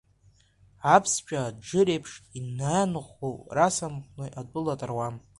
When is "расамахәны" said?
3.55-4.25